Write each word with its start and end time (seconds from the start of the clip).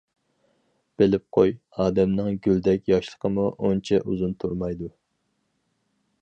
-بىلىپ 1.01 1.25
قوي، 1.37 1.53
ئادەمنىڭ 1.83 2.39
گۈلدەك 2.47 2.89
ياشلىقىمۇ 2.93 3.45
ئۈنچە 3.67 4.01
ئۇزۇن 4.01 4.35
تۇرمايدۇ. 4.45 4.91